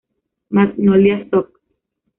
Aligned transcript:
Magnolia 0.49 1.29
Soc. 1.29 1.47